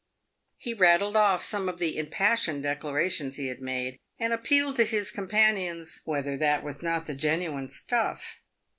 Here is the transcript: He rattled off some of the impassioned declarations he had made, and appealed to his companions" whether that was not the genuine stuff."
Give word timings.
He 0.57 0.73
rattled 0.73 1.15
off 1.15 1.43
some 1.43 1.69
of 1.69 1.77
the 1.77 1.95
impassioned 1.95 2.63
declarations 2.63 3.35
he 3.35 3.49
had 3.49 3.61
made, 3.61 3.99
and 4.17 4.33
appealed 4.33 4.75
to 4.77 4.83
his 4.83 5.11
companions" 5.11 6.01
whether 6.05 6.35
that 6.37 6.63
was 6.63 6.81
not 6.81 7.05
the 7.05 7.13
genuine 7.13 7.67
stuff." 7.67 8.39